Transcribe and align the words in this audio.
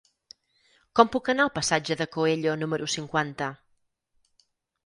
Com 0.99 1.11
puc 1.15 1.29
anar 1.33 1.45
al 1.47 1.51
passatge 1.59 1.97
de 1.99 2.07
Coello 2.17 2.57
número 2.63 2.89
cinquanta? 2.97 3.51